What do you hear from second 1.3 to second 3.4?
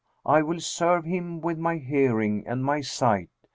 with my hearing and my sight."